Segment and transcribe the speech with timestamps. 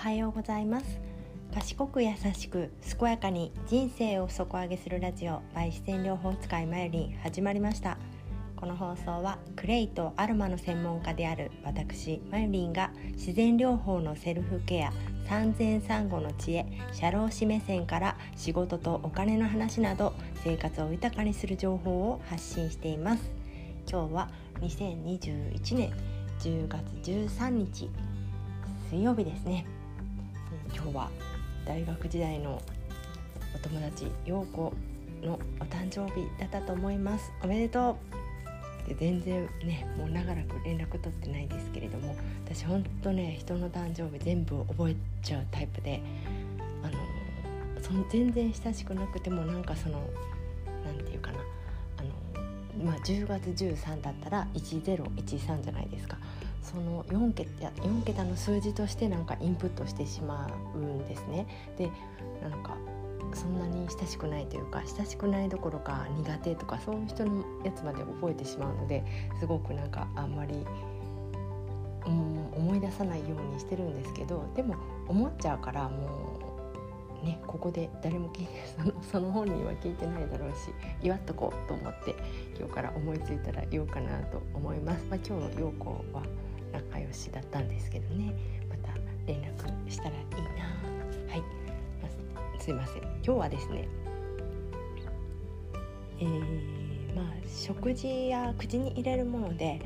[0.00, 0.98] はようございます。
[1.52, 7.98] 賢く優しく健やかに人生を底上げするラジオ by 自然療法使いマユリン始まりました。
[8.56, 14.90] この放送はクレイとアロマの専門家である私マユリンが自然療法のセルフケア
[15.28, 16.64] 産前産後の知恵
[16.94, 23.30] 社労士目線から仕事とお金の話など生活を豊かにする情報を発信しています。
[23.86, 24.30] 今日は
[24.62, 25.92] 2021年
[26.38, 27.90] 10月13日
[28.88, 29.66] 水曜日ですね。
[30.82, 31.10] 今日は
[31.66, 32.60] 大学時代の
[33.54, 34.72] お友達陽子
[35.22, 37.30] のお誕生日だったと思います。
[37.44, 37.98] おめでと
[38.86, 38.88] う。
[38.88, 42.16] で全然ねもう長らく連絡取ってないですけれども
[42.46, 46.00] 私ほんとね人の誕生日全部覚えちゃうタイプで
[46.82, 50.08] あのその全然親しくなくてもなんかその
[50.82, 51.38] 何て言うかな
[51.98, 52.02] あ
[52.80, 56.16] のまあ10月13だったら1013じゃないですか。
[56.62, 61.46] その4桁 ,4 桁の数字としてなんかインプットしてしまうんですね。
[61.78, 61.90] で
[62.42, 62.76] なんか
[63.34, 69.04] そんなに親しくないというか親しくないどころか苦手とかそういう人のやつまで覚えてしまうので
[69.38, 70.66] すごくなんかあんまり、
[72.06, 74.74] うん、思い出さないようにしてるんですけどでも
[75.08, 76.40] 思っちゃうからも
[77.22, 80.70] うねここで誰も聞いて そのその本人は聞いてないだろうし
[81.02, 82.14] 祝っとこうと思って
[82.58, 85.04] 今日から思いついたら言おうかなと思います。
[85.08, 86.22] まあ、今日の陽子は
[86.72, 88.34] 仲良しだったんですけどね。
[88.68, 88.94] また
[89.26, 90.14] 連絡したらいい
[90.58, 91.32] な。
[91.32, 91.42] はい、
[92.60, 93.02] すいません。
[93.02, 93.88] 今日はですね
[96.20, 99.80] えー、まあ食事や口に入れるもので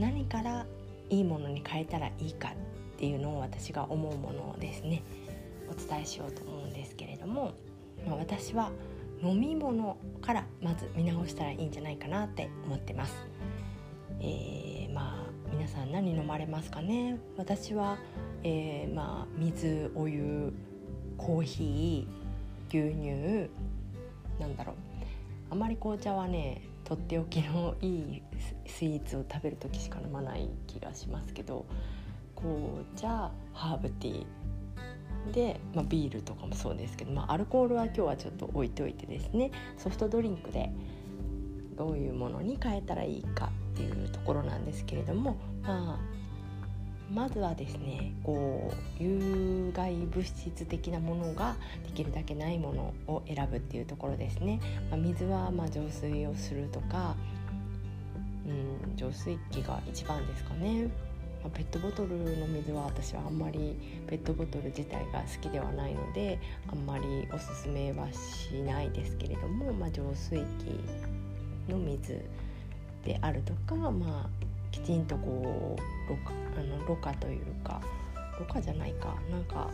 [0.00, 0.66] 何から
[1.10, 5.02] いいものに変えたらいいかっていうのを私が思うものをですね。
[5.70, 7.52] お伝えしようと思うんですけれども、
[8.06, 8.70] まあ、私は
[9.22, 13.14] 飲み物からまず見直したらいいんじゃないかなって思ってます。
[14.20, 17.18] えー、まあ皆さん何飲まれますかね？
[17.36, 17.98] 私は、
[18.42, 20.52] えー、まあ水お湯
[21.16, 23.50] コーヒー牛乳
[24.40, 24.74] なんだろう。
[25.50, 28.22] あまり紅茶はねとっておきのいい
[28.66, 31.64] スイーツを食べる時しか飲まない気がしますけど
[32.34, 39.50] 紅茶ハーブティーで、まあ、ビールとかもそうですけど、まあ、アルコールは今日はちょっと置いておいてですね。
[39.76, 40.70] ソフトドリンクで
[41.76, 45.98] どういうものに変えたらいいかっていうところなんですけれども、まあ、
[47.12, 54.60] まずはですねこう有害物質的なものができるだけないものを選ぶっていうところですね。
[54.90, 57.14] まあ、水はま浄水をするとか、
[58.46, 60.88] うん、浄水器が一番ですかね。
[61.42, 63.76] まあ、ペットボトルの水は私はあんまり
[64.08, 72.24] ペットボトル自体が好きではないのであんまりおすすめはしないですけれども、まあ、浄水器の水
[73.08, 74.28] であるとか、まあ、
[74.70, 77.80] きちんとこうろ過あのろ過というか
[78.38, 79.16] ろ過じゃないか。
[79.30, 79.70] なんか、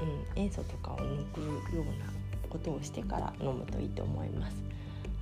[0.00, 1.40] うん、塩素とかを抜く
[1.74, 2.06] ような
[2.48, 4.56] ことをしてから飲むといいと思います。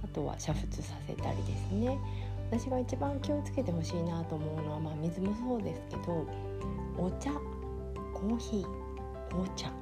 [0.04, 1.98] あとは煮沸させたりですね。
[2.50, 6.26] 私が一番気をつけてほしいなと思うのは、まあ、水もそうですけど
[6.98, 7.32] お茶。
[8.12, 8.66] コーヒー。
[9.30, 9.72] 紅茶。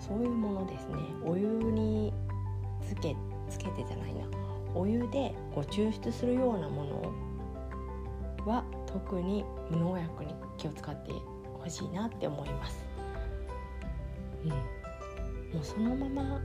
[0.00, 0.96] そういうものですね。
[1.24, 2.12] お湯に
[2.84, 3.14] つけ
[3.48, 4.26] つけてじゃないな。
[4.74, 7.12] お湯でこう抽出するようなもの
[8.46, 11.12] は特に無農薬に気を使って
[11.62, 12.84] ほしいなって思います。
[14.44, 14.56] うん、も
[15.60, 16.40] うそのまま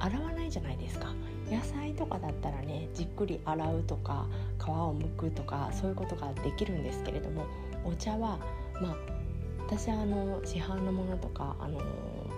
[0.00, 1.12] 洗わないじゃないですか
[1.50, 4.26] 野菜とかだったらねじっくり洗うとか
[4.58, 7.46] 皮を剥くとかそういうことができるんですけれども
[7.84, 8.38] お茶は
[8.80, 8.96] まあ
[9.66, 11.80] 私はあの市販のものとかあの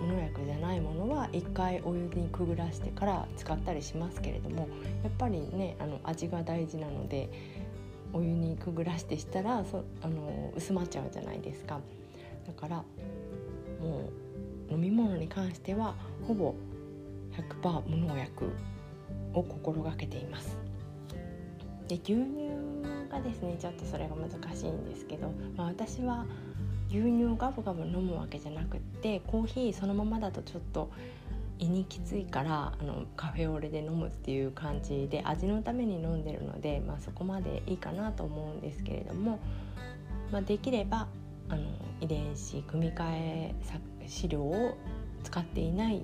[0.01, 4.67] 無農薬じゃないものは一回お湯にくぐらしてから使ったりしますけれども
[5.03, 7.29] やっぱりねあの味が大事なので
[8.13, 11.79] お湯にくぐらしてしたらそあの薄まっちゃうじゃないですか。
[12.45, 12.77] だから
[13.79, 14.09] も
[14.69, 15.95] う飲み物に関しては
[16.27, 16.55] ほぼ
[17.61, 18.51] 100%無農薬
[19.33, 20.57] を心がけています。
[21.87, 22.51] で牛乳
[23.09, 26.25] がですねちょっとそれが難しいんですけど、まあ、私は
[26.91, 30.91] 牛乳をガブガブ飲むわけじゃなくってコーヒーそのままだとちょっと
[31.57, 39.39] 胃にきついからあのカフェオレで飲むっていう感じで味のために飲んでるので、まあ、そこまでいいかなと思うんですけれども、
[40.31, 41.07] まあ、できれば
[41.49, 41.61] あの
[42.01, 43.55] 遺伝子組み換え
[44.07, 44.77] 飼料を
[45.23, 46.03] 使っていない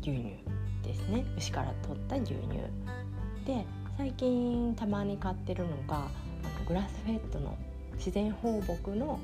[0.00, 0.34] 牛乳
[0.82, 1.24] ですね。
[1.36, 2.38] 牛から取った牛乳。
[3.46, 6.00] で最近たまに買ってるのがあ
[6.60, 7.56] のグラスフェッドの
[7.96, 9.18] 自然放牧の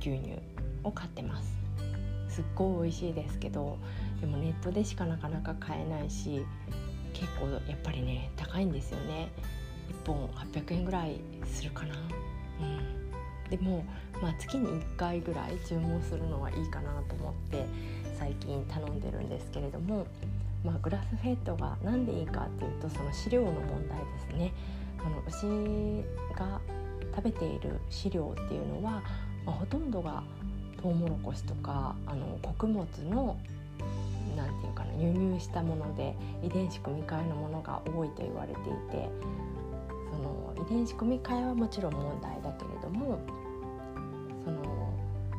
[0.00, 0.38] 牛乳
[0.84, 1.58] を買ってます
[2.28, 3.78] すっごい美味しいですけど
[4.20, 6.44] でもネットでしかなかなか買えないし
[7.12, 9.30] 結構やっぱりね高いんですよね
[10.04, 11.94] 1本800円ぐらいするかな
[12.60, 13.08] うん
[13.50, 13.84] でも、
[14.22, 17.64] まあ、月に1回ぐらい注文するのはいいかなと思って
[18.18, 20.06] 最近頼んでるんですけれども、
[20.64, 24.52] まあ、グラスフェットが何でいいかっていうとその飼料の問題ですね。
[25.00, 26.04] あの牛
[26.36, 26.60] が
[27.18, 29.02] 食べている飼料っていうのは、
[29.44, 30.22] まあ、ほとんどが
[30.80, 33.36] トウモロコシとかあの穀物の
[34.36, 38.62] 何て言うかな輸入したもので遺伝子組み換えのものが多いと言われてい
[38.92, 39.10] て
[40.12, 43.18] その遺伝子組み換えはもちろん問題だけれども
[44.44, 44.62] その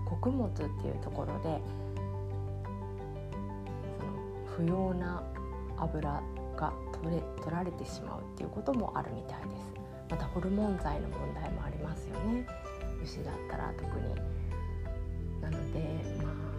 [0.05, 1.61] 穀物っていうところで
[3.99, 4.13] その
[4.57, 5.23] 不要な
[5.77, 6.21] 油
[6.57, 9.78] が取れ取られてしまうっていうこともあるみたいです。
[10.09, 12.45] またホルモン剤の問題もありますよね。
[13.03, 14.39] 牛だったら特に。
[15.41, 15.79] なので
[16.23, 16.49] まあ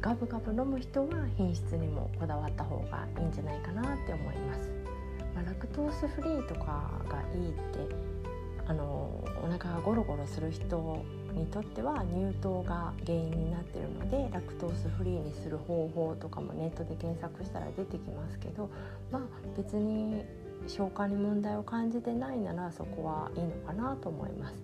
[0.00, 4.70] ガブガブ飲む人は品質にもこだわった方がいいんじゃないかなって思います、
[5.34, 7.94] まあ、ラクトースフリーとかがいいって
[8.66, 18.70] あのお腹がゴロゴロする人にとっては乳糖が原因になってるのでラクトースフリーにする方法とかもネットで検索したら出てきますけど
[19.10, 19.22] まあ
[19.56, 20.24] 別に
[20.68, 24.54] 消化に問題を感じてないならそこはいいのかなと思います。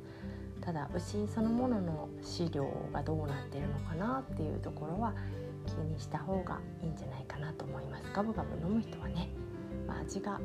[0.64, 5.14] ただ牛そのものの飼料がどうなってるのかなっていうところは
[5.66, 9.28] 気にした方がいいんじゃないかなと思いますガブガブ飲む人はね、
[9.86, 10.40] まあ、味が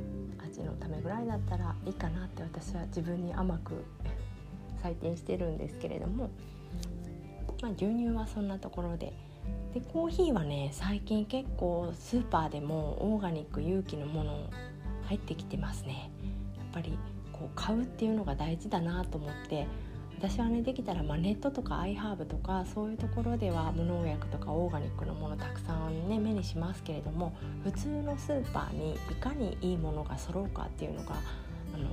[0.46, 3.86] 味のためぐらいだったらいいかなって私は自分に甘く
[4.84, 6.30] 採点してるんですけれども、
[7.62, 9.14] まあ、牛乳はそんなところで
[9.74, 14.50] でコーヒーはね最近結構スーパーでもオーガニック有機のもの
[15.10, 16.12] 入ってきてますね
[16.56, 16.98] やっぱり
[17.34, 19.66] こう買うっていうのが大事だなと思って
[20.20, 31.16] 私はねできたら、まあ、ネットとかアイハーブとかそういうところでは無農薬とかオーガニックのものたくさんね目にしますけれども普通のスーパーにいかにいいものが揃うかっていうのが、
[31.74, 31.88] あの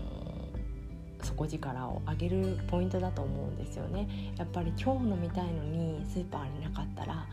[1.20, 4.34] ー、底力を上げるポイントだと思うんですよね。
[4.36, 7.26] やっぱり今日飲みたいのにスーパーになかったら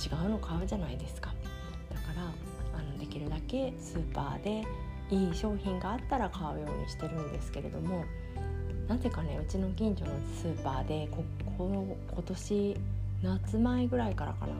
[0.00, 1.34] 違うの買うじゃないですか。
[1.92, 2.22] だから
[2.78, 4.64] あのできるだけスーパーで
[5.10, 8.04] いい商品があったら買うようにしてるんですけれども
[8.88, 10.10] なぜかねうちの近所の
[10.40, 11.24] スーパーでこ
[11.58, 12.76] こ今年
[13.22, 14.52] 夏前ぐらいからかな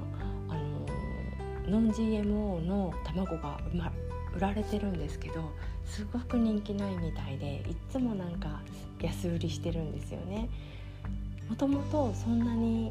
[0.48, 3.92] あのノン GMO の卵が、ま、
[4.34, 5.50] 売られてるんですけど
[5.84, 8.60] すごく人気ないみたいでいつもなんか
[9.00, 10.48] 安売りしてるんですよね。
[11.48, 12.90] もともとそんなに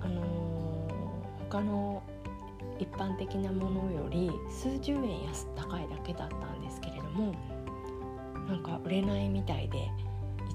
[0.00, 0.22] あの
[1.50, 2.02] 他の
[2.78, 6.34] 一般的なものより数十円安高いだけだった
[7.10, 7.34] も
[8.48, 9.90] なんか売れないみたいでい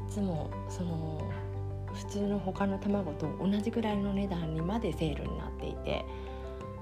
[0.09, 1.21] つもその
[1.93, 6.05] 普通の他の卵と同じぐらいの値段にまでセールになっていて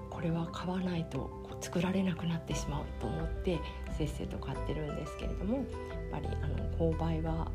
[0.09, 1.29] これは買わないと
[1.61, 3.59] 作られなくなってしまうと思って
[3.97, 5.65] せっせと買ってるんですけれどもやっ
[6.11, 7.47] ぱりあの購買は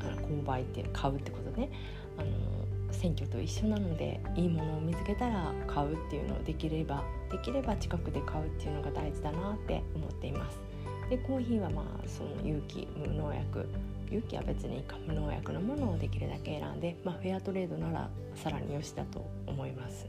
[0.00, 1.70] あの購買って買うってことね
[2.16, 10.69] あの選挙と一緒なのでいいものを見つけたら買うっていうのをできればできれば近くで買うっていうのが大事だなって思っています。
[11.10, 13.68] でコーヒーはまあその有機無農薬
[14.10, 20.06] 有機は別にいいか無農薬のものをできるだけ選んで、まあ、フェアトレードならさらによしだと思います。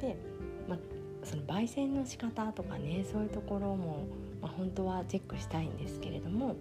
[0.00, 0.16] で、
[0.68, 0.78] まあ、
[1.24, 4.06] その焙煎の仕方とかねそういうところも、
[4.40, 6.56] まあ、本当はチェックしたいんですけれども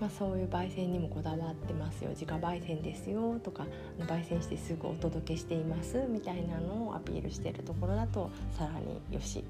[0.00, 3.66] まあ、そういう焙煎にもこだわってますよ自家焙煎ですよとか
[4.00, 9.44] 焙煎してすぐお届けしていますみたいなのをアピールしてるところだとさらによし、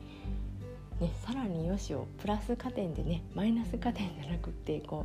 [1.05, 5.05] ね、さらによしをプラス加点でねマイナス加点じゃなくってこ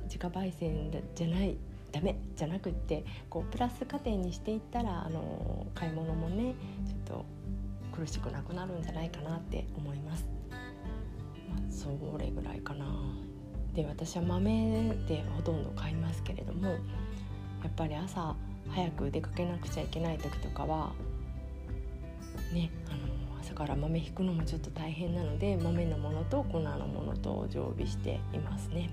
[0.00, 1.58] う自家焙煎じゃない
[1.92, 6.54] ダメじゃなくってこうプラス加点にしていったらあの買い物もね
[6.86, 7.24] ちょっと
[7.92, 10.26] 苦しくなくなるんじゃないかなって思います。
[10.50, 11.88] まあ、そ
[12.18, 12.86] れぐらいかな。
[13.74, 16.76] で私は豆でほとんど買いますけれどもや
[17.68, 18.34] っぱり朝
[18.70, 20.92] 早く出かけなくちゃいけない時とかは
[22.54, 23.05] ねあの
[23.46, 28.90] 朝から豆引くのもちょっと大変なので豆のものと粉のものと常備していますね。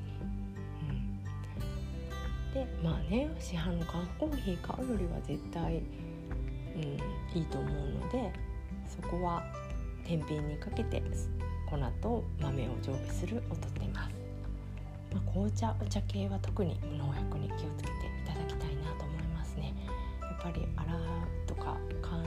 [2.52, 5.82] うん、でまあね市販の缶コーヒー買うよりは絶対、
[6.76, 6.82] うん、
[7.36, 7.72] いいと思う
[8.04, 8.32] ので
[8.88, 9.44] そこは
[10.06, 11.02] 天秤にかけて
[11.68, 14.14] 粉と豆を常備するをとっています。
[15.14, 19.72] まあ、紅茶お茶系は特に無農薬に気をつけていただきたいなと思いますね
[20.22, 21.00] やっぱり洗う
[21.46, 22.26] とか乾、うん、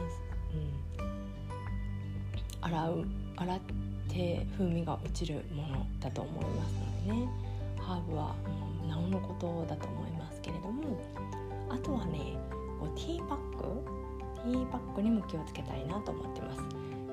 [2.66, 3.04] 洗う
[3.36, 3.60] 洗っ
[4.08, 6.74] て風味が落ちるものだと思います
[7.08, 7.28] のでね。
[7.78, 8.34] ハーブは、
[8.88, 10.98] なおのことだと思いますけれども。
[11.68, 12.36] あとはね
[12.80, 13.64] こうティーパック
[14.36, 16.62] ティーパックにも気をつけたいなと思ってます。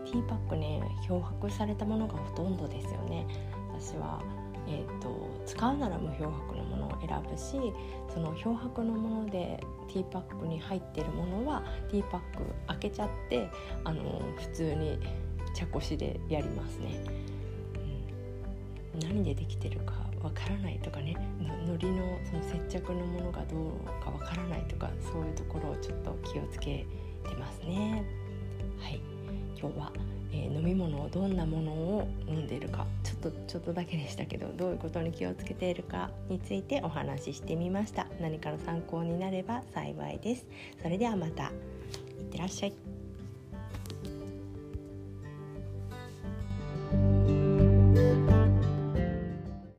[0.05, 3.27] ティーパックね漂白されたものがほとんどですよね。
[3.73, 4.21] 私は
[4.67, 7.73] えーと、使うなら無漂白のものを選ぶし
[8.13, 13.49] その漂白のものでティーパックに入ってるものはティーパック開けちゃって
[13.83, 14.99] あの普通に
[15.53, 17.03] 茶こしでやりますね。
[18.95, 21.15] うん、何でできてるかわからないとかね。
[21.67, 26.85] のりのその接着のものがどうかわからないとかそういうところをちょっと気をつけ
[27.23, 28.03] てますね。
[28.79, 29.01] はい。
[29.59, 29.91] 今日は
[30.33, 32.87] えー、飲み物をどんなものを飲んでいるか。
[33.03, 38.07] ちょっとちょっとだけでしたけどどういうことに気をつけているかについてお話ししてみました。
[38.19, 40.45] 何かの参考になれば幸いです。
[40.81, 41.51] それではまた。
[42.19, 42.92] いってらっしゃい。